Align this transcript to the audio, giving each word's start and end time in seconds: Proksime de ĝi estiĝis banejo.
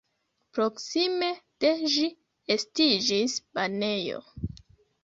Proksime 0.57 1.27
de 1.65 1.75
ĝi 1.97 2.09
estiĝis 2.57 3.39
banejo. 3.61 4.29